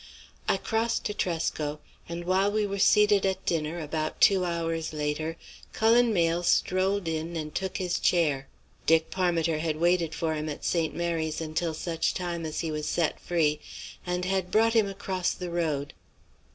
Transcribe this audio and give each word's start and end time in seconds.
I 0.49 0.57
crossed 0.57 1.03
to 1.03 1.13
Tresco, 1.13 1.79
and 2.09 2.25
while 2.25 2.51
we 2.51 2.65
were 2.65 2.79
seated 2.79 3.23
at 3.23 3.45
dinner, 3.45 3.79
about 3.79 4.19
two 4.19 4.43
hours 4.43 4.93
later, 4.93 5.37
Cullen 5.73 6.11
Mayle 6.11 6.41
strolled 6.41 7.07
in 7.07 7.35
and 7.37 7.53
took 7.53 7.77
his 7.77 7.99
chair. 7.99 8.47
Dick 8.87 9.11
Parmiter 9.11 9.59
had 9.59 9.77
waited 9.77 10.15
for 10.15 10.33
him 10.33 10.49
at 10.49 10.65
St. 10.65 10.95
Mary's 10.95 11.39
until 11.39 11.75
such 11.75 12.15
time 12.15 12.47
as 12.47 12.61
he 12.61 12.71
was 12.71 12.87
set 12.89 13.19
free, 13.19 13.59
and 14.03 14.25
had 14.25 14.49
brought 14.49 14.73
him 14.73 14.87
across 14.87 15.33
the 15.35 15.51
Road. 15.51 15.93